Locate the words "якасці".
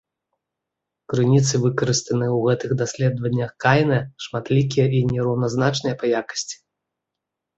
6.21-6.57